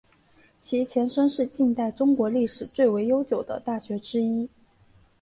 [0.59, 4.49] 其前身是近代中国历史最为悠久的大学之一。